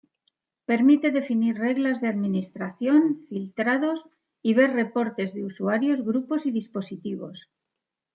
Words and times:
Permite 0.65 1.09
definir 1.11 1.57
reglas 1.59 2.01
de 2.01 2.07
administración, 2.07 3.23
filtrados 3.29 4.03
y 4.41 4.55
ver 4.55 4.71
reportes 4.71 5.31
de 5.35 5.43
usuarios, 5.45 6.01
grupos 6.03 6.47
y 6.47 6.51
dispositivos. 6.51 7.47